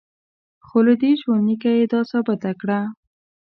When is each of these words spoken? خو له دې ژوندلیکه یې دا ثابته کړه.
خو 0.65 0.77
له 0.87 0.93
دې 1.01 1.11
ژوندلیکه 1.21 1.69
یې 1.77 1.85
دا 1.91 2.01
ثابته 2.11 2.51
کړه. 2.61 2.79